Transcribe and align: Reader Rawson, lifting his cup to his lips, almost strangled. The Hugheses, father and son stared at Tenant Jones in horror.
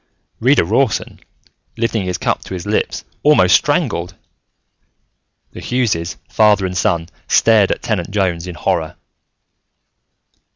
Reader 0.39 0.65
Rawson, 0.65 1.19
lifting 1.77 2.05
his 2.05 2.17
cup 2.17 2.43
to 2.45 2.55
his 2.55 2.65
lips, 2.65 3.03
almost 3.21 3.53
strangled. 3.55 4.15
The 5.51 5.59
Hugheses, 5.61 6.17
father 6.27 6.65
and 6.65 6.75
son 6.75 7.07
stared 7.27 7.71
at 7.71 7.83
Tenant 7.83 8.09
Jones 8.09 8.47
in 8.47 8.55
horror. 8.55 8.95